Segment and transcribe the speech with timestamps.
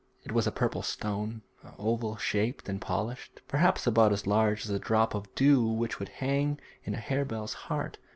[0.23, 1.43] It was a purple stone,
[1.77, 6.09] oval shaped and polished, perhaps about as large as the drop of dew which could
[6.09, 7.99] hang in a harebell's heart.